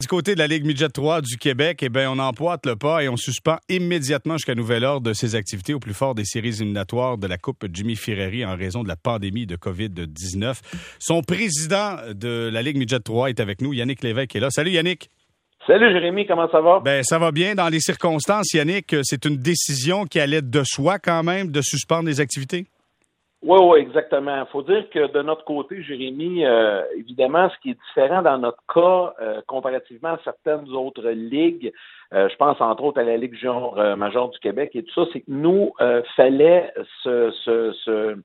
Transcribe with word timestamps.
Du 0.00 0.06
côté 0.06 0.36
de 0.36 0.38
la 0.38 0.46
Ligue 0.46 0.64
Midget 0.64 0.90
3 0.90 1.22
du 1.22 1.36
Québec, 1.38 1.80
eh 1.82 1.88
bien, 1.88 2.08
on 2.08 2.20
empoite 2.20 2.64
le 2.66 2.76
pas 2.76 3.02
et 3.02 3.08
on 3.08 3.16
suspend 3.16 3.56
immédiatement 3.68 4.34
jusqu'à 4.34 4.54
nouvel 4.54 4.84
ordre 4.84 5.12
ses 5.12 5.34
activités 5.34 5.74
au 5.74 5.80
plus 5.80 5.92
fort 5.92 6.14
des 6.14 6.24
séries 6.24 6.60
éliminatoires 6.60 7.18
de 7.18 7.26
la 7.26 7.36
Coupe 7.36 7.66
Jimmy 7.72 7.96
Ferreri 7.96 8.46
en 8.46 8.54
raison 8.54 8.84
de 8.84 8.88
la 8.88 8.94
pandémie 8.94 9.44
de 9.44 9.56
COVID-19. 9.56 10.60
Son 11.00 11.22
président 11.22 11.96
de 12.14 12.48
la 12.48 12.62
Ligue 12.62 12.76
Midget 12.76 13.00
3 13.00 13.30
est 13.30 13.40
avec 13.40 13.60
nous, 13.60 13.72
Yannick 13.72 14.04
Lévesque 14.04 14.36
est 14.36 14.38
là. 14.38 14.50
Salut 14.50 14.70
Yannick. 14.70 15.10
Salut 15.66 15.92
Jérémy, 15.92 16.28
comment 16.28 16.48
ça 16.48 16.60
va? 16.60 16.78
Ben, 16.78 17.02
ça 17.02 17.18
va 17.18 17.32
bien. 17.32 17.56
Dans 17.56 17.68
les 17.68 17.80
circonstances, 17.80 18.52
Yannick, 18.54 18.94
c'est 19.02 19.24
une 19.24 19.38
décision 19.38 20.04
qui 20.04 20.20
allait 20.20 20.42
de 20.42 20.62
soi 20.62 21.00
quand 21.00 21.24
même 21.24 21.50
de 21.50 21.60
suspendre 21.60 22.06
les 22.08 22.20
activités? 22.20 22.66
Oui, 23.40 23.58
oui, 23.62 23.78
exactement. 23.78 24.40
Il 24.40 24.50
faut 24.50 24.62
dire 24.62 24.90
que 24.90 25.12
de 25.12 25.22
notre 25.22 25.44
côté, 25.44 25.80
Jérémy, 25.82 26.44
euh, 26.44 26.82
évidemment, 26.96 27.48
ce 27.50 27.56
qui 27.62 27.70
est 27.70 27.78
différent 27.86 28.20
dans 28.20 28.36
notre 28.36 28.62
cas, 28.72 29.14
euh, 29.22 29.40
comparativement 29.46 30.14
à 30.14 30.18
certaines 30.24 30.68
autres 30.70 31.08
ligues, 31.08 31.72
euh, 32.12 32.28
je 32.28 32.36
pense 32.36 32.60
entre 32.60 32.82
autres 32.82 33.00
à 33.00 33.04
la 33.04 33.16
Ligue 33.16 33.34
junior 33.34 33.76
majeure 33.96 34.30
du 34.30 34.38
Québec 34.40 34.70
et 34.74 34.82
tout 34.82 34.92
ça, 34.92 35.08
c'est 35.12 35.20
que 35.20 35.30
nous, 35.30 35.72
fallait 36.16 36.72
se, 37.04 37.30
se, 37.30 37.72
se 37.84 38.16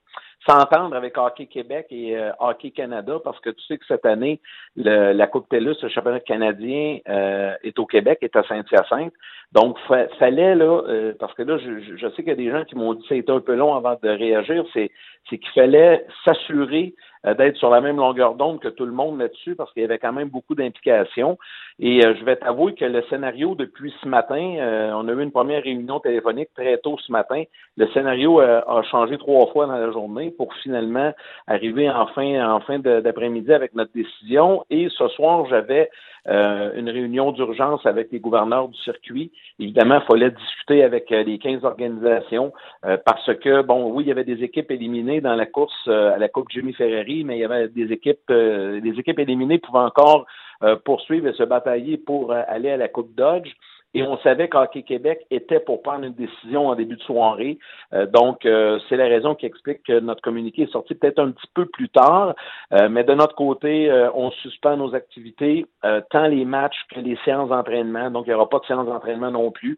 s'entendre 0.48 0.95
avec 0.95 1.18
Hockey 1.18 1.45
Québec 1.45 1.88
et 1.90 2.18
euh, 2.18 2.32
Hockey 2.40 2.71
Canada 2.71 3.18
parce 3.23 3.40
que 3.40 3.49
tu 3.49 3.63
sais 3.66 3.77
que 3.77 3.85
cette 3.88 4.05
année, 4.05 4.41
la 4.76 5.27
Coupe 5.27 5.48
TELUS, 5.49 5.76
le 5.82 5.90
championnat 5.90 6.20
canadien, 6.20 6.99
euh, 7.07 7.55
est 7.63 7.77
au 7.80 7.85
Québec, 7.85 8.20
est 8.21 8.35
à 8.35 8.43
Saint-Hyacinthe. 8.43 9.13
Donc, 9.53 9.77
fallait, 10.17 10.55
là, 10.55 10.81
euh, 10.88 11.13
parce 11.20 11.34
que 11.35 11.43
là, 11.43 11.59
je, 11.59 11.95
je 11.95 12.07
sais 12.09 12.23
qu'il 12.23 12.27
y 12.27 12.31
a 12.31 12.35
des 12.35 12.49
gens 12.49 12.63
qui 12.66 12.75
m'ont 12.75 12.95
dit 12.95 13.03
que 13.03 13.16
c'était 13.16 13.31
un 13.31 13.39
peu 13.39 13.53
long 13.53 13.76
avant 13.76 13.95
de 14.02 14.09
réagir, 14.09 14.66
c'est, 14.73 14.89
qu'il 15.29 15.48
fallait 15.53 16.05
s'assurer 16.26 16.93
d'être 17.38 17.55
sur 17.55 17.70
la 17.70 17.79
même 17.79 17.95
longueur 17.95 18.35
d'onde 18.35 18.59
que 18.59 18.67
tout 18.67 18.85
le 18.85 18.91
monde 18.91 19.17
là-dessus 19.17 19.55
parce 19.55 19.71
qu'il 19.71 19.81
y 19.81 19.85
avait 19.85 19.98
quand 19.98 20.12
même 20.12 20.27
beaucoup 20.27 20.55
d'implications. 20.55 21.38
Et 21.79 22.02
je 22.02 22.26
vais 22.26 22.35
t'avouer 22.35 22.76
que 22.76 22.84
le 22.84 23.02
scénario 23.09 23.55
depuis 23.55 23.93
ce 24.03 24.07
matin, 24.09 24.35
on 24.93 25.07
a 25.07 25.12
eu 25.13 25.23
une 25.23 25.31
première 25.31 25.63
réunion 25.63 26.01
téléphonique 26.01 26.49
très 26.54 26.77
tôt 26.79 26.98
ce 26.99 27.12
matin. 27.13 27.43
Le 27.77 27.88
scénario 27.93 28.41
a 28.41 28.84
changé 28.91 29.17
trois 29.17 29.48
fois 29.54 29.67
dans 29.67 29.77
la 29.77 29.91
journée 29.91 30.32
pour 30.32 30.54
finalement 30.55 31.13
arriver 31.48 31.90
en 31.90 32.07
fin, 32.07 32.79
d'après-midi 32.79 33.54
avec 33.54 33.73
notre 33.73 33.93
décision. 33.93 34.65
Et 34.70 34.90
ce 34.90 35.07
soir, 35.07 35.45
j'avais 35.45 35.90
euh, 36.29 36.71
une 36.76 36.90
réunion 36.90 37.34
d'urgence 37.34 37.85
avec 37.85 38.10
les 38.13 38.20
gouverneurs 38.20 38.70
du 38.70 38.77
circuit. 38.79 39.29
Évidemment, 39.60 39.99
il 40.02 40.05
fallait 40.05 40.32
discuter 40.32 40.84
avec 40.84 41.12
euh, 41.12 41.24
les 41.24 41.38
15 41.38 41.63
organisations 41.63 42.54
euh, 42.86 42.98
parce 43.05 43.34
que, 43.36 43.62
bon, 43.62 43.91
oui, 43.91 44.04
il 44.04 44.08
y 44.08 44.12
avait 44.12 44.24
des 44.24 44.44
équipes 44.44 44.72
éliminées 44.72 45.22
dans 45.22 45.35
la 45.35 45.46
course 45.46 45.88
à 45.88 46.18
la 46.18 46.27
Coupe 46.27 46.50
Jimmy 46.50 46.74
Ferrari, 46.74 47.24
mais 47.24 47.38
il 47.38 47.41
y 47.41 47.46
avait 47.46 47.68
des 47.68 47.91
équipes, 47.91 48.32
des 48.32 48.94
équipes 48.98 49.20
éliminées 49.20 49.60
pouvaient 49.60 49.80
encore 49.80 50.26
poursuivre 50.85 51.27
et 51.27 51.34
se 51.34 51.44
batailler 51.44 51.98
pour 51.98 52.32
aller 52.32 52.70
à 52.70 52.77
la 52.77 52.88
Coupe 52.88 53.13
Dodge. 53.16 53.52
Et 53.96 54.02
on 54.04 54.18
savait 54.20 54.49
qu'Hockey 54.49 54.82
Québec 54.82 55.26
était 55.30 55.60
pour 55.60 55.84
prendre 55.84 56.04
une 56.05 56.13
décision 56.13 56.68
en 56.68 56.76
début 56.76 56.96
de 56.96 57.02
soirée. 57.04 57.60
Euh, 57.94 58.08
donc, 58.08 58.46
euh, 58.46 58.80
c'est 58.90 58.98
la 58.98 59.05
raison 59.05 59.35
qui 59.35 59.46
explique 59.46 59.84
que 59.84 60.00
notre 60.00 60.22
communiqué 60.22 60.63
est 60.63 60.72
sorti 60.72 60.96
peut-être 60.96 61.20
un 61.20 61.32
petit 61.32 61.48
peu 61.54 61.66
plus 61.68 61.90
tard. 61.90 62.34
Euh, 62.74 62.90
mais 62.90 63.04
de 63.04 63.13
notre 63.13 63.35
côté, 63.35 63.91
on 64.16 64.31
suspend 64.31 64.78
nos 64.78 64.96
activités, 64.96 65.66
tant 66.09 66.28
les 66.28 66.46
matchs 66.46 66.78
que 66.90 67.00
les 67.00 67.18
séances 67.24 67.50
d'entraînement. 67.50 68.09
Donc, 68.09 68.25
il 68.25 68.30
n'y 68.30 68.35
aura 68.35 68.50
pas 68.50 68.59
de 68.59 68.66
séances 68.66 68.88
d'entraînement 68.88 69.31
non 69.31 69.52
plus 69.52 69.78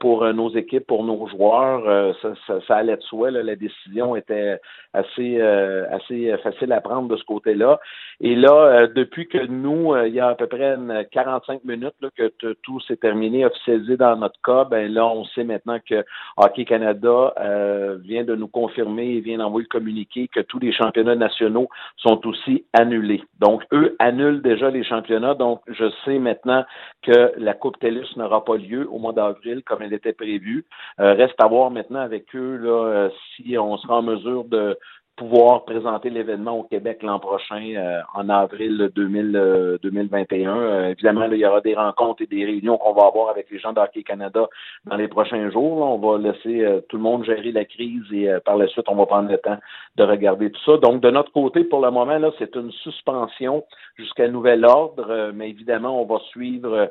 pour 0.00 0.24
nos 0.32 0.50
équipes, 0.54 0.86
pour 0.86 1.04
nos 1.04 1.26
joueurs. 1.28 2.14
Ça, 2.22 2.32
ça, 2.46 2.60
ça, 2.66 2.76
allait 2.76 2.96
de 2.96 3.02
soi. 3.02 3.30
la 3.30 3.56
décision 3.56 4.16
était 4.16 4.58
assez, 4.92 5.40
assez 5.40 6.36
facile 6.42 6.72
à 6.72 6.80
prendre 6.80 7.08
de 7.08 7.16
ce 7.16 7.24
côté-là. 7.24 7.80
Et 8.20 8.34
là, 8.34 8.86
depuis 8.86 9.28
que 9.28 9.44
nous, 9.46 9.94
il 9.96 10.14
y 10.14 10.20
a 10.20 10.28
à 10.28 10.34
peu 10.34 10.46
près 10.46 10.76
45 11.10 11.64
minutes 11.64 11.94
là, 12.00 12.08
que 12.16 12.52
tout 12.62 12.80
s'est 12.80 12.96
terminé 12.96 13.41
officialisé 13.44 13.96
dans 13.96 14.16
notre 14.16 14.40
cas, 14.42 14.64
ben 14.64 14.92
là, 14.92 15.06
on 15.06 15.24
sait 15.26 15.44
maintenant 15.44 15.78
que 15.88 16.04
Hockey 16.36 16.64
Canada 16.64 17.34
euh, 17.40 17.98
vient 18.02 18.24
de 18.24 18.34
nous 18.34 18.48
confirmer 18.48 19.16
et 19.16 19.20
vient 19.20 19.38
d'envoyer 19.38 19.66
le 19.70 19.78
communiqué 19.78 20.28
que 20.28 20.40
tous 20.40 20.58
les 20.58 20.72
championnats 20.72 21.14
nationaux 21.14 21.68
sont 21.96 22.26
aussi 22.26 22.64
annulés. 22.72 23.22
Donc, 23.40 23.62
eux 23.72 23.96
annulent 23.98 24.42
déjà 24.42 24.70
les 24.70 24.84
championnats. 24.84 25.34
Donc, 25.34 25.60
je 25.68 25.90
sais 26.04 26.18
maintenant 26.18 26.64
que 27.02 27.32
la 27.36 27.54
Coupe 27.54 27.78
TELUS 27.78 28.16
n'aura 28.16 28.44
pas 28.44 28.56
lieu 28.56 28.88
au 28.90 28.98
mois 28.98 29.12
d'avril 29.12 29.62
comme 29.64 29.82
elle 29.82 29.92
était 29.92 30.12
prévue. 30.12 30.64
Euh, 31.00 31.14
reste 31.14 31.40
à 31.40 31.46
voir 31.46 31.70
maintenant 31.70 32.00
avec 32.00 32.34
eux 32.34 32.56
là, 32.56 32.84
euh, 32.84 33.10
si 33.36 33.56
on 33.58 33.76
sera 33.76 33.98
en 33.98 34.02
mesure 34.02 34.44
de 34.44 34.78
pouvoir 35.16 35.64
présenter 35.64 36.08
l'événement 36.08 36.58
au 36.58 36.62
Québec 36.62 37.02
l'an 37.02 37.18
prochain, 37.18 37.62
euh, 37.76 38.00
en 38.14 38.28
avril 38.30 38.90
2000, 38.94 39.78
2021. 39.82 40.56
Euh, 40.56 40.62
euh, 40.62 40.88
évidemment, 40.90 41.24
il 41.24 41.38
y 41.38 41.44
aura 41.44 41.60
des 41.60 41.74
rencontres 41.74 42.22
et 42.22 42.26
des 42.26 42.44
réunions 42.44 42.78
qu'on 42.78 42.94
va 42.94 43.06
avoir 43.06 43.28
avec 43.28 43.50
les 43.50 43.58
gens 43.58 43.72
d'Hockey 43.72 44.02
Canada 44.02 44.48
dans 44.86 44.96
les 44.96 45.08
prochains 45.08 45.50
jours. 45.50 45.78
On 45.78 45.98
va 45.98 46.18
laisser 46.18 46.82
tout 46.88 46.96
le 46.96 47.02
monde 47.02 47.24
gérer 47.24 47.52
la 47.52 47.64
crise 47.64 48.04
et 48.12 48.28
par 48.44 48.56
la 48.56 48.66
suite, 48.68 48.86
on 48.88 48.94
va 48.94 49.06
prendre 49.06 49.30
le 49.30 49.38
temps 49.38 49.58
de 49.96 50.02
regarder 50.04 50.50
tout 50.50 50.60
ça. 50.64 50.78
Donc, 50.78 51.02
de 51.02 51.10
notre 51.10 51.32
côté, 51.32 51.64
pour 51.64 51.80
le 51.80 51.90
moment, 51.90 52.18
là, 52.18 52.30
c'est 52.38 52.54
une 52.56 52.70
suspension 52.70 53.64
jusqu'à 53.96 54.28
nouvel 54.28 54.64
ordre, 54.64 55.32
mais 55.34 55.50
évidemment, 55.50 56.00
on 56.00 56.06
va 56.06 56.20
suivre 56.30 56.90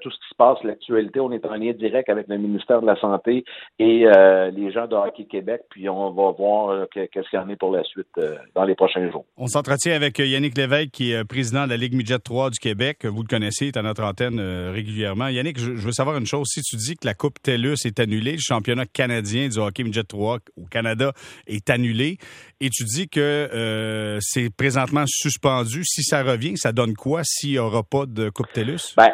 tout 0.00 0.10
ce 0.10 0.16
qui 0.16 0.28
se 0.28 0.34
passe, 0.36 0.62
l'actualité. 0.62 1.20
On 1.20 1.32
est 1.32 1.46
en 1.46 1.54
lien 1.54 1.72
direct 1.72 2.10
avec 2.10 2.28
le 2.28 2.36
ministère 2.36 2.82
de 2.82 2.86
la 2.86 2.96
Santé 2.96 3.44
et 3.78 4.06
les 4.06 4.70
gens 4.70 4.86
de 4.86 5.22
Québec, 5.24 5.62
puis 5.70 5.88
on 5.88 6.10
va 6.10 6.30
voir 6.30 6.86
qu'est-ce 6.90 7.28
qu'il 7.30 7.38
y 7.38 7.42
en 7.42 7.48
est 7.48 7.61
pour 7.62 7.70
la 7.70 7.84
suite 7.84 8.08
euh, 8.18 8.34
dans 8.56 8.64
les 8.64 8.74
prochains 8.74 9.08
jours. 9.08 9.24
On 9.36 9.46
s'entretient 9.46 9.94
avec 9.94 10.18
euh, 10.18 10.26
Yannick 10.26 10.58
Lévesque, 10.58 10.90
qui 10.90 11.12
est 11.12 11.18
euh, 11.18 11.24
président 11.24 11.62
de 11.62 11.70
la 11.70 11.76
Ligue 11.76 11.94
Midget 11.94 12.18
3 12.18 12.50
du 12.50 12.58
Québec. 12.58 13.06
Vous 13.06 13.22
le 13.22 13.28
connaissez, 13.28 13.66
il 13.66 13.68
est 13.68 13.76
à 13.76 13.82
notre 13.82 14.02
antenne 14.02 14.40
régulièrement. 14.72 15.28
Yannick, 15.28 15.60
je, 15.60 15.70
veux 15.70 15.92
savoir 15.92 16.16
une 16.16 16.26
chose. 16.26 16.48
Si 16.48 16.60
tu 16.62 16.74
dis 16.74 16.96
que 16.96 17.06
la 17.06 17.14
Coupe 17.14 17.40
TELUS 17.40 17.76
est 17.84 18.00
annulée, 18.00 18.32
le 18.32 18.40
championnat 18.40 18.84
canadien 18.84 19.46
du 19.46 19.58
hockey 19.58 19.84
Midget 19.84 20.02
3 20.02 20.40
au 20.56 20.64
Canada 20.64 21.12
est 21.46 21.70
annulé, 21.70 22.18
et 22.60 22.68
tu 22.68 22.82
dis 22.82 23.08
que 23.08 24.18
c'est 24.20 24.50
présentement 24.52 25.04
suspendu, 25.06 25.84
si 25.84 26.02
ça 26.02 26.24
revient, 26.24 26.56
ça 26.56 26.72
donne 26.72 26.94
quoi 26.94 27.20
s'il 27.22 27.50
n'y 27.50 27.58
aura 27.58 27.84
pas 27.84 28.06
de 28.06 28.28
Coupe 28.28 28.50
TELUS? 28.52 28.94
Ben, 28.96 29.12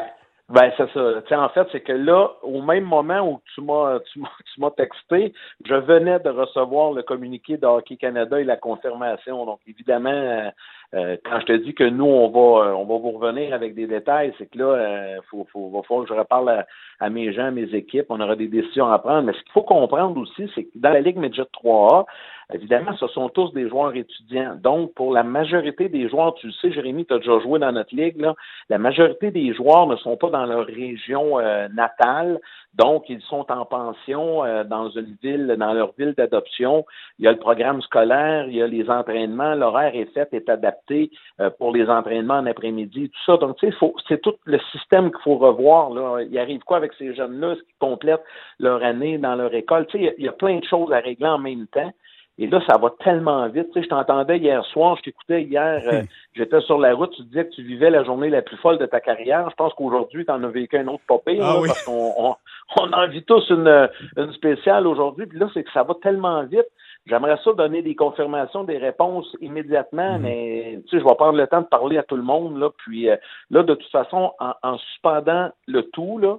ben, 0.49 0.73
c'est 0.79 0.91
ça. 0.93 1.43
en 1.43 1.49
fait, 1.51 1.69
c'est 1.73 1.83
que 1.83 1.93
là, 1.93 2.31
au 2.43 2.63
même 2.63 2.85
moment 2.85 3.21
où 3.21 3.41
tu 3.55 3.61
m'as, 3.61 3.99
tu 4.01 4.21
m'as, 4.59 4.71
texté, 4.71 5.35
je 5.67 5.75
venais 5.75 6.19
de 6.21 6.31
recevoir 6.31 6.93
le 6.93 7.03
communiqué 7.03 7.59
de 7.59 7.67
Hockey 7.67 7.97
Canada 7.97 8.41
et 8.41 8.45
la 8.45 8.57
confirmation. 8.57 9.45
Donc, 9.45 9.61
évidemment, 9.67 10.09
euh, 10.09 10.51
euh, 10.95 11.17
quand 11.23 11.41
je 11.41 11.47
te 11.47 11.53
dis 11.53 11.75
que 11.75 11.85
nous, 11.85 12.07
on 12.07 12.31
va, 12.31 12.77
on 12.77 12.87
va 12.87 12.97
vous 12.97 13.19
revenir 13.19 13.53
avec 13.53 13.75
des 13.75 13.87
détails, 13.87 14.33
c'est 14.39 14.47
que 14.51 14.59
là, 14.59 14.65
euh, 14.65 15.19
faut, 15.31 15.47
faut, 15.53 15.69
va 15.69 15.83
falloir 15.83 16.07
que 16.07 16.15
je 16.15 16.19
reparle 16.19 16.65
à, 16.99 17.11
mes 17.11 17.31
gens, 17.35 17.49
à 17.49 17.51
mes 17.51 17.75
équipes. 17.75 18.07
On 18.09 18.21
aura 18.21 18.35
des 18.35 18.49
décisions 18.49 18.91
à 18.91 18.99
prendre. 18.99 19.25
Mais 19.25 19.35
ce 19.35 19.43
qu'il 19.43 19.53
faut 19.53 19.63
comprendre 19.63 20.19
aussi, 20.19 20.51
c'est 20.55 20.65
que 20.65 20.71
dans 20.77 20.91
la 20.91 21.01
Ligue 21.01 21.19
Midget 21.19 21.43
3A, 21.63 22.07
Évidemment, 22.53 22.97
ce 22.97 23.07
sont 23.09 23.29
tous 23.29 23.53
des 23.53 23.69
joueurs 23.69 23.95
étudiants. 23.95 24.55
Donc, 24.57 24.95
pour 24.95 25.13
la 25.13 25.23
majorité 25.23 25.91
des 25.91 26.09
joueurs, 26.09 26.33
tu 26.35 26.47
le 26.47 26.53
sais, 26.55 26.73
Jérémy, 26.73 27.05
tu 27.05 27.13
as 27.13 27.19
déjà 27.19 27.39
joué 27.41 27.59
dans 27.59 27.73
notre 27.73 27.95
ligue, 27.95 28.19
là, 28.19 28.35
la 28.71 28.79
majorité 28.79 29.31
des 29.31 29.53
joueurs 29.53 29.87
ne 29.87 29.97
sont 29.97 30.17
pas 30.17 30.31
dans 30.31 30.47
leur 30.47 30.65
région 30.65 31.39
euh, 31.39 31.69
natale. 31.69 32.41
Donc, 32.75 33.05
ils 33.11 33.21
sont 33.21 33.45
en 33.53 33.67
pension 33.67 34.45
euh, 34.45 34.65
dans 34.65 34.89
une 34.89 35.15
ville, 35.23 35.57
dans 35.59 35.75
leur 35.75 35.93
ville 35.99 36.15
d'adoption. 36.17 36.87
Il 37.19 37.27
y 37.27 37.29
a 37.29 37.33
le 37.33 37.39
programme 37.39 37.83
scolaire, 37.83 38.47
il 38.49 38.57
y 38.57 38.63
a 38.63 38.67
les 38.67 38.89
entraînements, 38.89 39.55
l'horaire 39.55 39.95
est 39.95 40.11
fait, 40.15 40.33
est 40.33 40.49
adapté 40.49 41.11
euh, 41.41 41.51
pour 41.51 41.73
les 41.73 41.87
entraînements 41.91 42.39
en 42.39 42.47
après-midi, 42.47 43.11
tout 43.11 43.25
ça. 43.27 43.37
Donc, 43.37 43.59
tu 43.59 43.71
sais, 43.71 43.77
c'est 44.09 44.23
tout 44.23 44.37
le 44.45 44.59
système 44.73 45.11
qu'il 45.11 45.21
faut 45.23 45.37
revoir. 45.37 45.91
Là. 45.91 46.23
Il 46.23 46.39
arrive 46.39 46.61
quoi 46.61 46.79
avec 46.79 46.95
ces 46.95 47.15
jeunes-là, 47.15 47.57
qui 47.57 47.75
complètent 47.79 48.25
leur 48.59 48.83
année 48.83 49.19
dans 49.19 49.35
leur 49.35 49.53
école? 49.53 49.87
Tu 49.89 49.99
sais, 49.99 50.15
il 50.17 50.25
y 50.25 50.29
a 50.29 50.33
plein 50.33 50.61
de 50.61 50.65
choses 50.65 50.91
à 50.95 51.01
régler 51.01 51.29
en 51.29 51.39
même 51.39 51.67
temps. 51.67 51.93
Et 52.39 52.47
là, 52.47 52.61
ça 52.69 52.79
va 52.79 52.95
tellement 53.03 53.49
vite. 53.49 53.67
Tu 53.73 53.81
sais, 53.81 53.83
je 53.83 53.89
t'entendais 53.89 54.39
hier 54.39 54.65
soir, 54.67 54.97
je 54.97 55.03
t'écoutais 55.03 55.43
hier, 55.43 55.83
euh, 55.93 56.03
j'étais 56.35 56.61
sur 56.61 56.79
la 56.79 56.95
route, 56.95 57.13
tu 57.13 57.23
disais 57.25 57.47
que 57.47 57.55
tu 57.55 57.63
vivais 57.63 57.91
la 57.91 58.05
journée 58.05 58.31
la 58.31 58.43
plus 58.43 58.57
folle 58.59 58.79
de 58.79 58.87
ta 58.87 59.01
carrière. 59.01 59.51
Je 59.51 59.57
pense 59.57 59.75
qu'aujourd'hui, 59.75 60.25
tu 60.25 60.31
en 60.31 60.43
as 60.45 60.49
vécu 60.49 60.79
un 60.79 60.87
autre 60.87 61.03
popé, 61.07 61.39
ah 61.43 61.57
parce 61.67 61.85
qu'on 61.85 62.13
on, 62.17 62.37
on 62.77 62.93
en 62.93 63.09
vit 63.09 63.25
tous 63.25 63.51
une, 63.51 63.89
une 64.17 64.33
spéciale 64.33 64.87
aujourd'hui. 64.87 65.27
Puis 65.27 65.39
là, 65.39 65.49
c'est 65.53 65.65
que 65.65 65.73
ça 65.73 65.83
va 65.83 65.95
tellement 66.01 66.45
vite. 66.45 66.67
J'aimerais 67.07 67.39
ça 67.43 67.53
donner 67.55 67.83
des 67.83 67.97
confirmations, 67.97 68.65
des 68.65 68.79
réponses 68.79 69.35
immédiatement, 69.41 70.19
mhm. 70.19 70.23
mais 70.23 70.81
tu 70.87 70.91
sais, 70.91 71.03
je 71.03 71.09
vais 71.09 71.15
prendre 71.17 71.39
le 71.39 71.47
temps 71.47 71.63
de 71.63 71.67
parler 71.67 71.99
à 71.99 72.03
tout 72.03 72.17
le 72.17 72.23
monde. 72.23 72.59
Là, 72.59 72.71
puis 72.79 73.09
euh, 73.09 73.17
là, 73.51 73.63
de 73.63 73.75
toute 73.75 73.91
façon, 73.91 74.33
en, 74.39 74.53
en 74.63 74.79
suspendant 74.79 75.51
le 75.67 75.83
tout, 75.91 76.19
là, 76.19 76.37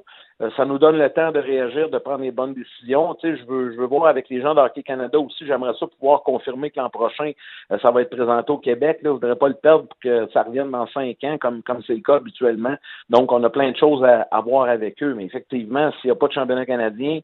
ça 0.55 0.63
nous 0.63 0.77
donne 0.77 0.97
le 0.97 1.09
temps 1.09 1.33
de 1.33 1.39
réagir, 1.39 1.89
de 1.89 1.97
prendre 1.97 2.23
les 2.23 2.31
bonnes 2.31 2.53
décisions. 2.53 3.13
Tu 3.15 3.27
sais, 3.27 3.41
je 3.41 3.45
veux, 3.45 3.73
je 3.73 3.77
veux 3.77 3.87
voir 3.87 4.07
avec 4.07 4.29
les 4.29 4.41
gens 4.41 4.55
d'Hockey 4.55 4.83
Canada 4.83 5.19
aussi. 5.19 5.45
J'aimerais 5.45 5.73
ça 5.77 5.85
pouvoir 5.85 6.23
confirmer 6.23 6.71
que 6.71 6.79
l'an 6.79 6.89
prochain, 6.89 7.33
euh, 7.71 7.77
ça 7.81 7.91
va 7.91 8.03
être 8.03 8.15
présenté 8.15 8.49
au 8.51 8.57
Québec. 8.57 8.99
Là, 9.01 9.09
je 9.09 9.13
voudrais 9.15 9.35
pas 9.35 9.49
le 9.49 9.55
perdre 9.55 9.87
pour 9.87 9.99
que 9.99 10.29
ça 10.31 10.43
revienne 10.43 10.71
dans 10.71 10.87
cinq 10.87 11.21
ans, 11.25 11.37
comme 11.37 11.61
comme 11.61 11.81
c'est 11.85 11.95
le 11.95 12.01
cas 12.01 12.15
habituellement. 12.15 12.75
Donc, 13.09 13.33
on 13.33 13.43
a 13.43 13.49
plein 13.49 13.71
de 13.71 13.75
choses 13.75 14.01
à, 14.05 14.27
à 14.31 14.39
voir 14.39 14.69
avec 14.69 15.03
eux. 15.03 15.13
Mais 15.13 15.25
effectivement, 15.25 15.91
s'il 15.99 16.07
n'y 16.07 16.11
a 16.11 16.15
pas 16.15 16.27
de 16.27 16.33
championnat 16.33 16.65
canadien, 16.65 17.19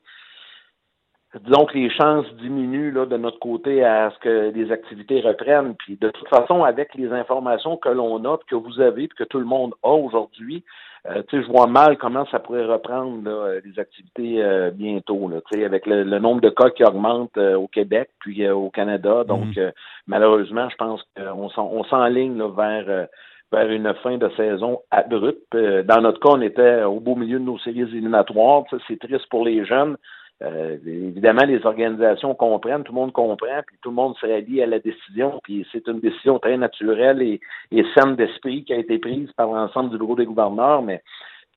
disons 1.40 1.66
que 1.66 1.78
les 1.78 1.90
chances 1.90 2.26
diminuent 2.36 2.92
là, 2.92 3.06
de 3.06 3.18
notre 3.18 3.40
côté 3.40 3.84
à 3.84 4.12
ce 4.12 4.20
que 4.20 4.52
les 4.54 4.72
activités 4.72 5.22
reprennent. 5.22 5.76
Puis 5.76 5.96
de 5.96 6.10
toute 6.10 6.28
façon, 6.28 6.64
avec 6.64 6.94
les 6.96 7.12
informations 7.14 7.78
que 7.78 7.90
l'on 7.90 8.24
a, 8.26 8.38
que 8.48 8.56
vous 8.56 8.82
avez, 8.82 9.08
puis 9.08 9.18
que 9.18 9.24
tout 9.24 9.40
le 9.40 9.46
monde 9.46 9.74
a 9.84 9.92
aujourd'hui, 9.92 10.64
euh, 11.10 11.24
je 11.32 11.48
vois 11.52 11.68
mal 11.68 11.98
comment 11.98 12.26
ça 12.28 12.40
pourrait 12.40 12.66
reprendre 12.66 13.60
les 13.64 13.80
activités 13.80 14.44
bientôt, 14.74 15.30
là, 15.30 15.38
avec 15.66 15.86
le, 15.86 16.04
nombre 16.20 16.42
de 16.42 16.50
cas 16.50 16.70
qui 16.70 16.84
augmente 16.84 17.38
au 17.38 17.68
Québec 17.68 18.10
puis 18.20 18.48
au 18.50 18.70
Canada. 18.70 19.24
Donc, 19.24 19.56
mhm. 19.56 19.72
malheureusement, 20.08 20.70
je 20.70 20.76
pense 20.76 21.02
qu'on 21.16 21.84
s'enligne 21.86 22.42
vers 22.56 23.08
vers 23.52 23.70
une 23.70 23.94
fin 24.02 24.18
de 24.18 24.30
saison 24.36 24.80
abrupte. 24.92 25.56
Dans 25.56 26.02
notre 26.02 26.20
cas, 26.20 26.30
on 26.34 26.42
était 26.42 26.84
au 26.84 27.00
beau 27.00 27.16
milieu 27.16 27.40
de 27.40 27.44
nos 27.44 27.60
séries 27.60 27.82
éliminatoires. 27.82 28.64
C'est 28.88 29.00
triste 29.00 29.28
pour 29.30 29.46
les 29.46 29.66
jeunes. 29.66 29.98
Euh, 30.44 30.78
évidemment, 30.86 31.46
les 31.46 31.66
organisations 31.66 32.36
comprennent, 32.36 32.84
tout 32.84 32.92
le 32.92 33.00
monde 33.00 33.14
comprend, 33.14 33.62
puis 33.66 33.78
tout 33.82 33.90
le 33.90 33.96
monde 33.96 34.16
se 34.18 34.26
rallie 34.26 34.62
à 34.62 34.66
la 34.66 34.80
décision, 34.80 35.40
puis 35.44 35.66
c'est 35.72 35.88
une 35.88 36.02
décision 36.02 36.40
très 36.40 36.58
naturelle 36.58 37.22
et, 37.22 37.40
et 37.72 37.86
saine 37.96 38.16
d'esprit 38.16 38.66
qui 38.66 38.74
a 38.74 38.78
été 38.78 39.00
prise 39.00 39.32
par 39.38 39.48
l'ensemble 39.48 39.92
du 39.92 39.98
bureau 39.98 40.16
des 40.16 40.26
gouverneurs, 40.26 40.82
mais 40.82 41.02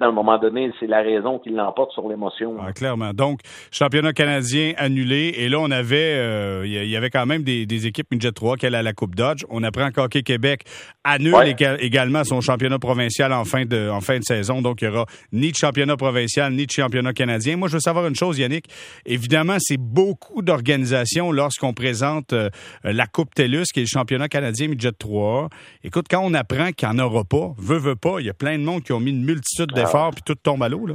à 0.01 0.07
un 0.07 0.13
moment 0.13 0.39
donné, 0.39 0.71
c'est 0.79 0.87
la 0.87 1.03
raison 1.03 1.41
qui 1.41 1.51
l'emporte 1.51 1.91
sur 1.93 2.09
l'émotion. 2.09 2.55
Ah, 2.61 2.73
clairement. 2.73 3.13
Donc, 3.13 3.41
championnat 3.73 4.13
canadien 4.13 4.73
annulé. 4.77 5.35
Et 5.37 5.49
là, 5.49 5.59
on 5.59 5.71
avait, 5.73 6.15
euh, 6.17 6.63
il 6.65 6.89
y 6.89 6.97
avait 6.97 7.11
quand 7.11 7.27
même 7.27 7.43
des, 7.43 7.87
équipes 7.87 8.07
Midget 8.13 8.31
3 8.31 8.57
qui 8.57 8.67
allaient 8.67 8.79
à 8.79 8.83
la 8.83 8.93
Coupe 8.93 9.17
Dodge. 9.17 9.45
On 9.51 9.63
apprend 9.65 9.91
qu'Hockey 9.91 10.23
Québec 10.23 10.63
annule 11.03 11.35
également 11.81 12.23
son 12.23 12.41
championnat 12.41 12.79
provincial 12.79 13.33
en 13.33 13.45
fin, 13.45 13.65
de, 13.65 13.89
en 13.91 14.01
fin 14.01 14.19
de 14.19 14.25
saison. 14.25 14.63
Donc, 14.63 14.83
il 14.83 14.89
n'y 14.89 14.95
aura 14.95 15.07
ni 15.33 15.51
de 15.51 15.57
championnat 15.57 15.97
provincial, 15.97 16.53
ni 16.53 16.67
de 16.67 16.71
championnat 16.71 17.13
canadien. 17.13 17.57
Moi, 17.57 17.67
je 17.67 17.75
veux 17.75 17.81
savoir 17.81 18.07
une 18.07 18.15
chose, 18.15 18.39
Yannick. 18.39 18.67
Évidemment, 19.05 19.57
c'est 19.59 19.81
beaucoup 19.81 20.43
d'organisations 20.43 21.33
lorsqu'on 21.33 21.73
présente 21.73 22.33
euh, 22.33 22.51
la 22.85 23.07
Coupe 23.07 23.35
TELUS, 23.35 23.65
qui 23.73 23.81
est 23.81 23.85
le 23.85 23.89
championnat 23.89 24.29
canadien 24.29 24.69
Midget 24.69 24.93
3. 24.93 25.49
Écoute, 25.83 26.07
quand 26.09 26.21
on 26.23 26.35
apprend 26.35 26.71
qu'il 26.71 26.89
n'y 26.89 27.01
en 27.01 27.05
aura 27.05 27.25
pas, 27.25 27.53
veut, 27.59 27.79
veut 27.79 27.97
pas, 27.97 28.21
il 28.21 28.27
y 28.27 28.31
a 28.31 28.35
plein 28.35 28.57
de 28.59 28.63
monde 28.63 28.85
qui 28.85 28.93
ont 28.93 29.01
mis 29.01 29.11
une 29.11 29.25
multitude 29.25 29.73
d'efforts 29.73 29.88
fort, 29.91 30.11
puis 30.13 30.23
tout 30.23 30.35
tombe 30.35 30.63
à 30.63 30.69
l'eau, 30.69 30.87
là? 30.87 30.95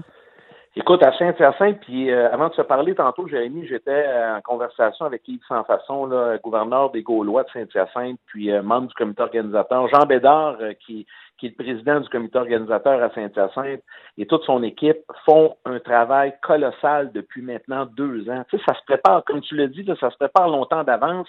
Écoute, 0.75 1.03
à 1.03 1.15
Saint-Hyacinthe, 1.15 1.81
puis 1.81 2.09
euh, 2.09 2.31
avant 2.31 2.49
de 2.49 2.55
se 2.55 2.63
parler 2.63 2.95
tantôt, 2.95 3.27
Jérémy, 3.27 3.67
j'étais 3.67 3.91
euh, 3.91 4.37
en 4.37 4.41
conversation 4.41 5.05
avec 5.05 5.21
Yves 5.27 5.43
Sans-Façon, 5.47 6.09
gouverneur 6.43 6.89
des 6.89 7.03
Gaulois 7.03 7.43
de 7.43 7.49
Saint-Hyacinthe, 7.51 8.17
puis 8.25 8.51
euh, 8.51 8.63
membre 8.63 8.87
du 8.87 8.93
comité 8.95 9.21
organisateur. 9.21 9.87
Jean 9.89 10.07
Bédard, 10.07 10.57
qui, 10.83 11.05
qui 11.37 11.45
est 11.45 11.49
le 11.59 11.63
président 11.63 11.99
du 11.99 12.09
comité 12.09 12.39
organisateur 12.39 13.03
à 13.03 13.11
Saint-Hyacinthe, 13.11 13.83
et 14.17 14.25
toute 14.25 14.43
son 14.45 14.63
équipe 14.63 14.97
font 15.25 15.55
un 15.65 15.79
travail 15.79 16.33
colossal 16.41 17.11
depuis 17.11 17.43
maintenant 17.43 17.85
deux 17.85 18.27
ans. 18.31 18.43
Tu 18.49 18.57
sais, 18.57 18.63
ça 18.67 18.73
se 18.73 18.83
prépare, 18.87 19.23
comme 19.25 19.41
tu 19.41 19.55
l'as 19.55 19.67
dit, 19.67 19.85
ça 19.99 20.09
se 20.09 20.17
prépare 20.17 20.47
longtemps 20.47 20.83
d'avance. 20.83 21.27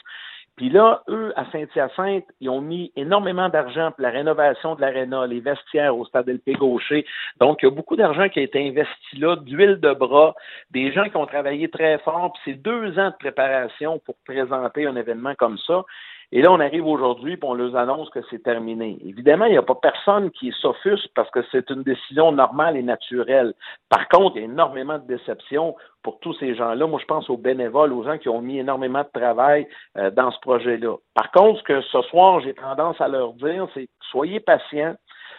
Puis 0.56 0.70
là, 0.70 1.02
eux, 1.08 1.32
à 1.34 1.50
Saint-Hyacinthe, 1.50 2.26
ils 2.40 2.48
ont 2.48 2.60
mis 2.60 2.92
énormément 2.94 3.48
d'argent 3.48 3.90
pour 3.90 4.02
la 4.02 4.10
rénovation 4.10 4.76
de 4.76 4.80
l'aréna, 4.80 5.26
les 5.26 5.40
vestiaires 5.40 5.96
au 5.96 6.04
stade 6.04 6.28
LP 6.28 6.52
Gaucher. 6.52 7.04
Donc, 7.40 7.62
il 7.62 7.66
y 7.66 7.68
a 7.68 7.72
beaucoup 7.72 7.96
d'argent 7.96 8.28
qui 8.28 8.38
a 8.38 8.42
été 8.42 8.68
investi 8.68 9.16
là, 9.18 9.34
d'huile 9.36 9.80
de 9.80 9.92
bras, 9.92 10.34
des 10.70 10.92
gens 10.92 11.08
qui 11.08 11.16
ont 11.16 11.26
travaillé 11.26 11.68
très 11.68 11.98
fort. 11.98 12.32
Puis 12.34 12.42
c'est 12.44 12.62
deux 12.62 12.98
ans 13.00 13.10
de 13.10 13.16
préparation 13.18 13.98
pour 13.98 14.14
présenter 14.24 14.86
un 14.86 14.94
événement 14.94 15.34
comme 15.34 15.58
ça. 15.58 15.82
Et 16.32 16.42
là, 16.42 16.50
on 16.50 16.60
arrive 16.60 16.86
aujourd'hui, 16.86 17.36
puis 17.36 17.48
on 17.48 17.54
leur 17.54 17.76
annonce 17.76 18.10
que 18.10 18.20
c'est 18.30 18.42
terminé. 18.42 18.98
Évidemment, 19.04 19.44
il 19.46 19.52
n'y 19.52 19.58
a 19.58 19.62
pas 19.62 19.74
personne 19.74 20.30
qui 20.30 20.52
s'offusque 20.60 21.10
parce 21.14 21.30
que 21.30 21.40
c'est 21.52 21.70
une 21.70 21.82
décision 21.82 22.32
normale 22.32 22.76
et 22.76 22.82
naturelle. 22.82 23.54
Par 23.88 24.08
contre, 24.08 24.36
il 24.36 24.40
y 24.40 24.42
a 24.42 24.46
énormément 24.46 24.98
de 24.98 25.06
déception 25.06 25.76
pour 26.02 26.18
tous 26.20 26.34
ces 26.34 26.54
gens-là. 26.54 26.86
Moi, 26.86 26.98
je 27.00 27.06
pense 27.06 27.30
aux 27.30 27.36
bénévoles, 27.36 27.92
aux 27.92 28.04
gens 28.04 28.18
qui 28.18 28.28
ont 28.28 28.40
mis 28.40 28.58
énormément 28.58 29.02
de 29.02 29.20
travail 29.20 29.66
euh, 29.96 30.10
dans 30.10 30.30
ce 30.30 30.40
projet-là. 30.40 30.96
Par 31.14 31.30
contre, 31.30 31.60
ce 31.60 31.64
que 31.64 31.80
ce 31.80 32.02
soir, 32.02 32.40
j'ai 32.40 32.54
tendance 32.54 33.00
à 33.00 33.08
leur 33.08 33.32
dire, 33.34 33.66
c'est 33.74 33.88
soyez 34.10 34.40
patients. 34.40 34.96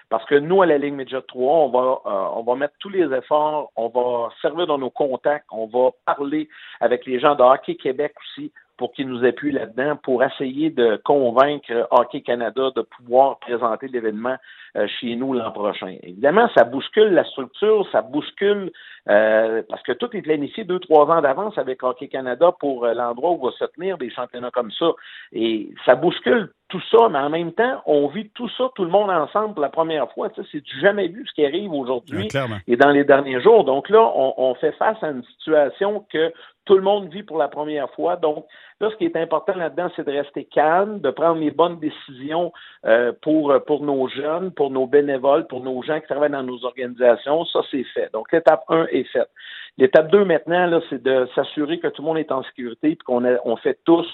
Parce 0.09 0.25
que 0.25 0.35
nous, 0.35 0.61
à 0.61 0.67
la 0.67 0.77
Ligue 0.77 0.93
Média 0.93 1.19
3, 1.27 1.53
on 1.55 1.69
va, 1.69 2.01
euh, 2.05 2.27
on 2.35 2.43
va 2.43 2.55
mettre 2.55 2.75
tous 2.79 2.89
les 2.89 3.11
efforts, 3.11 3.71
on 3.75 3.89
va 3.89 4.29
servir 4.41 4.67
dans 4.67 4.77
nos 4.77 4.91
contacts, 4.91 5.47
on 5.51 5.65
va 5.65 5.89
parler 6.05 6.47
avec 6.79 7.07
les 7.07 7.19
gens 7.19 7.33
de 7.33 7.41
Hockey 7.41 7.75
Québec 7.75 8.13
aussi 8.21 8.51
pour 8.77 8.91
qu'ils 8.93 9.07
nous 9.07 9.23
appuient 9.23 9.51
là-dedans, 9.51 9.95
pour 10.03 10.23
essayer 10.23 10.69
de 10.69 10.99
convaincre 11.03 11.87
Hockey 11.91 12.21
Canada 12.21 12.71
de 12.75 12.81
pouvoir 12.81 13.39
présenter 13.39 13.87
l'événement 13.87 14.35
euh, 14.75 14.87
chez 14.99 15.15
nous 15.15 15.33
l'an 15.33 15.51
prochain. 15.51 15.95
Évidemment, 16.03 16.49
ça 16.53 16.65
bouscule 16.65 17.13
la 17.13 17.23
structure, 17.23 17.87
ça 17.91 18.01
bouscule 18.01 18.71
euh, 19.07 19.61
parce 19.69 19.81
que 19.83 19.93
tout 19.93 20.09
est 20.13 20.21
planifié 20.21 20.65
deux, 20.65 20.79
trois 20.79 21.05
ans 21.05 21.21
d'avance 21.21 21.57
avec 21.57 21.81
Hockey 21.83 22.09
Canada 22.09 22.51
pour 22.59 22.83
euh, 22.83 22.93
l'endroit 22.93 23.31
où 23.31 23.45
va 23.45 23.51
se 23.51 23.65
tenir 23.65 23.97
des 23.97 24.09
championnats 24.09 24.51
comme 24.51 24.71
ça. 24.71 24.91
Et 25.31 25.69
ça 25.85 25.95
bouscule 25.95 26.51
tout 26.67 26.81
ça, 26.89 27.09
mais 27.09 27.19
en 27.19 27.29
même 27.29 27.51
temps, 27.51 27.81
on 27.85 28.07
vit 28.07 28.29
tout 28.29 28.49
ça, 28.57 28.69
tout 28.75 28.83
le 28.83 28.89
monde 28.89 29.11
ensemble 29.11 29.53
pour 29.53 29.61
la 29.61 29.69
première 29.69 30.11
fois. 30.11 30.29
Tu 30.29 30.41
sais, 30.41 30.49
c'est 30.51 30.79
jamais 30.81 31.07
vu 31.07 31.23
ce 31.27 31.33
qui 31.33 31.45
arrive 31.45 31.71
aujourd'hui 31.71 32.27
et 32.67 32.75
dans 32.75 32.89
les 32.89 33.03
derniers 33.03 33.39
jours. 33.41 33.65
Donc 33.65 33.89
là, 33.89 34.01
on, 34.01 34.33
on 34.37 34.55
fait 34.55 34.71
face 34.73 34.97
à 35.03 35.09
une 35.09 35.23
situation 35.23 36.05
que 36.11 36.33
tout 36.65 36.75
le 36.75 36.81
monde 36.81 37.09
vit 37.09 37.23
pour 37.23 37.37
la 37.37 37.47
première 37.47 37.89
fois. 37.91 38.15
Donc, 38.15 38.45
là, 38.81 38.89
ce 38.89 38.95
qui 38.95 39.05
est 39.05 39.15
important 39.15 39.53
là-dedans, 39.55 39.91
c'est 39.95 40.05
de 40.05 40.11
rester 40.11 40.45
calme, 40.45 40.99
de 40.99 41.11
prendre 41.11 41.39
les 41.39 41.51
bonnes 41.51 41.79
décisions 41.79 42.51
euh, 42.85 43.13
pour, 43.21 43.53
pour 43.67 43.83
nos 43.83 44.07
jeunes, 44.07 44.51
pour 44.51 44.71
nos 44.71 44.87
bénévoles, 44.87 45.45
pour 45.47 45.61
nos 45.61 45.81
gens 45.83 45.99
qui 45.99 46.07
travaillent 46.07 46.31
dans 46.31 46.43
nos 46.43 46.65
organisations. 46.65 47.45
Ça, 47.45 47.61
c'est 47.69 47.83
fait. 47.93 48.11
Donc, 48.11 48.31
l'étape 48.31 48.63
1 48.69 48.87
est 48.87 49.03
faite. 49.03 49.29
L'étape 49.77 50.09
2, 50.09 50.25
maintenant, 50.25 50.65
là, 50.65 50.81
c'est 50.89 51.03
de 51.03 51.27
s'assurer 51.35 51.79
que 51.79 51.87
tout 51.87 52.01
le 52.01 52.07
monde 52.07 52.17
est 52.17 52.31
en 52.31 52.43
sécurité 52.43 52.91
et 52.91 52.97
qu'on 52.97 53.23
on 53.45 53.55
fait 53.57 53.79
tous 53.85 54.07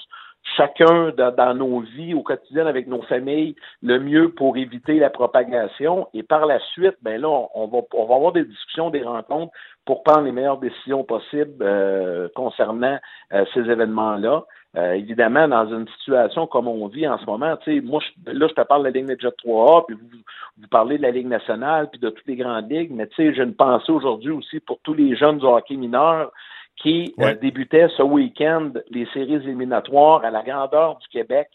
chacun 0.56 1.12
dans, 1.16 1.54
nos 1.54 1.80
vies 1.80 2.14
au 2.14 2.22
quotidien 2.22 2.66
avec 2.66 2.86
nos 2.86 3.02
familles 3.02 3.54
le 3.82 3.98
mieux 3.98 4.30
pour 4.30 4.56
éviter 4.56 4.98
la 4.98 5.10
propagation. 5.10 6.08
Et 6.14 6.22
par 6.22 6.46
la 6.46 6.58
suite, 6.72 6.96
ben 7.02 7.20
là, 7.20 7.28
on, 7.54 7.66
va, 7.68 7.78
on 7.94 8.06
va 8.06 8.14
avoir 8.14 8.32
des 8.32 8.44
discussions, 8.44 8.90
des 8.90 9.02
rencontres 9.02 9.52
pour 9.84 10.02
prendre 10.02 10.22
les 10.22 10.32
meilleures 10.32 10.58
décisions 10.58 11.04
possibles 11.04 11.62
euh, 11.62 12.28
concernant 12.34 12.98
euh, 13.32 13.44
ces 13.54 13.60
événements-là. 13.60 14.44
Euh, 14.74 14.92
évidemment, 14.92 15.46
dans 15.48 15.68
une 15.68 15.86
situation 15.98 16.46
comme 16.46 16.66
on 16.66 16.86
vit 16.86 17.06
en 17.06 17.18
ce 17.18 17.26
moment, 17.26 17.56
tu 17.58 17.74
sais, 17.74 17.80
moi, 17.82 18.00
là, 18.26 18.46
je 18.48 18.54
te 18.54 18.62
parle 18.62 18.82
de 18.82 18.86
la 18.86 18.90
Ligue 18.92 19.04
Média 19.04 19.28
3A, 19.28 19.84
puis 19.86 19.96
vous, 19.96 20.18
vous 20.58 20.68
parlez 20.68 20.96
de 20.96 21.02
la 21.02 21.10
Ligue 21.10 21.26
nationale, 21.26 21.90
puis 21.90 22.00
de 22.00 22.08
toutes 22.08 22.26
les 22.26 22.36
grandes 22.36 22.70
ligues, 22.70 22.90
mais 22.90 23.06
tu 23.08 23.16
sais, 23.16 23.34
j'ai 23.34 23.42
une 23.42 23.54
pensée 23.54 23.92
aujourd'hui 23.92 24.30
aussi 24.30 24.60
pour 24.60 24.78
tous 24.82 24.94
les 24.94 25.14
jeunes 25.14 25.38
du 25.38 25.44
hockey 25.44 25.76
mineur 25.76 26.32
qui 26.76 27.14
euh, 27.20 27.34
débutaient 27.34 27.88
ce 27.96 28.02
week-end 28.02 28.72
les 28.90 29.06
séries 29.06 29.34
éliminatoires 29.34 30.24
à 30.24 30.30
la 30.30 30.42
grandeur 30.42 30.98
du 30.98 31.08
Québec. 31.08 31.48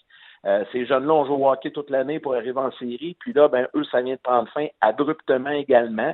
Euh, 0.46 0.64
ces 0.72 0.86
jeunes-là 0.86 1.14
ont 1.14 1.26
joué 1.26 1.36
au 1.36 1.50
hockey 1.50 1.72
toute 1.72 1.90
l'année 1.90 2.20
pour 2.20 2.36
arriver 2.36 2.60
en 2.60 2.72
série, 2.74 3.18
puis 3.20 3.34
là, 3.34 3.48
ben, 3.48 3.68
eux, 3.76 3.84
ça 3.92 4.02
vient 4.02 4.14
de 4.14 4.20
prendre 4.20 4.48
fin 4.50 4.68
abruptement 4.82 5.50
également. 5.50 6.14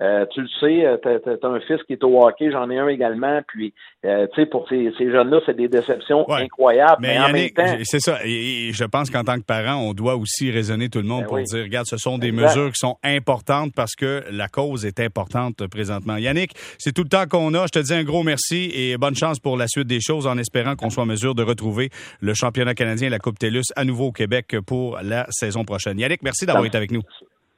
Euh, 0.00 0.26
tu 0.32 0.40
le 0.40 0.48
sais, 0.58 0.84
euh, 0.84 0.96
tu 1.00 1.08
as, 1.08 1.48
un 1.48 1.60
fils 1.60 1.80
qui 1.86 1.92
est 1.92 2.02
au 2.02 2.20
hockey, 2.20 2.50
j'en 2.50 2.68
ai 2.68 2.78
un 2.78 2.88
également. 2.88 3.40
Puis, 3.46 3.72
euh, 4.04 4.26
tu 4.34 4.40
sais, 4.40 4.46
pour 4.46 4.68
ces, 4.68 4.92
ces 4.98 5.08
jeunes-là, 5.08 5.40
c'est 5.46 5.56
des 5.56 5.68
déceptions 5.68 6.28
incroyables. 6.28 6.96
Mais, 7.00 7.16
en 7.18 7.30
même 7.30 7.50
temps, 7.50 7.76
c'est 7.84 8.00
ça. 8.00 8.18
Et, 8.24 8.72
je 8.72 8.84
pense 8.84 9.08
qu'en 9.10 9.22
tant 9.22 9.36
que 9.36 9.44
parent, 9.44 9.76
on 9.76 9.94
doit 9.94 10.16
aussi 10.16 10.50
raisonner 10.50 10.88
tout 10.88 10.98
le 10.98 11.06
monde 11.06 11.22
ben 11.22 11.28
pour 11.28 11.40
dire, 11.42 11.62
regarde, 11.62 11.86
ce 11.86 11.96
sont 11.96 12.18
des 12.18 12.32
mesures 12.32 12.72
qui 12.72 12.78
sont 12.78 12.98
importantes 13.04 13.72
parce 13.74 13.94
que 13.94 14.24
la 14.32 14.48
cause 14.48 14.84
est 14.84 14.98
importante 14.98 15.64
présentement. 15.68 16.16
Yannick, 16.16 16.52
c'est 16.78 16.92
tout 16.92 17.04
le 17.04 17.08
temps 17.08 17.26
qu'on 17.26 17.54
a. 17.54 17.66
Je 17.66 17.72
te 17.72 17.78
dis 17.78 17.94
un 17.94 18.02
gros 18.02 18.24
merci 18.24 18.72
et 18.74 18.96
bonne 18.96 19.14
chance 19.14 19.38
pour 19.38 19.56
la 19.56 19.68
suite 19.68 19.86
des 19.86 20.00
choses 20.00 20.26
en 20.26 20.38
espérant 20.38 20.74
qu'on 20.74 20.90
soit 20.90 21.04
en 21.04 21.06
mesure 21.06 21.36
de 21.36 21.44
retrouver 21.44 21.90
le 22.20 22.34
championnat 22.34 22.74
canadien 22.74 23.06
et 23.06 23.10
la 23.10 23.20
Coupe 23.20 23.38
TELUS 23.38 23.72
à 23.76 23.84
nouveau 23.84 24.06
au 24.06 24.12
Québec 24.12 24.56
pour 24.66 24.98
la 25.02 25.26
saison 25.30 25.64
prochaine. 25.64 26.00
Yannick, 26.00 26.22
merci 26.22 26.46
d'avoir 26.46 26.64
été 26.64 26.76
avec 26.76 26.90
nous. 26.90 27.02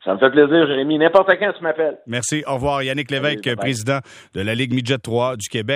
Ça 0.07 0.15
me 0.15 0.19
fait 0.19 0.31
plaisir, 0.31 0.69
Jérémy. 0.69 0.99
N'importe 0.99 1.29
quand 1.37 1.53
tu 1.53 1.65
m'appelles. 1.65 1.99
Merci. 2.07 2.45
Au 2.47 2.55
revoir. 2.55 2.81
Yannick 2.81 3.11
Lévesque, 3.11 3.57
président 3.57 3.99
de 4.35 4.41
la 4.41 4.55
Ligue 4.55 4.73
Midget 4.73 4.99
3 4.99 5.37
du 5.37 5.49
Québec. 5.49 5.75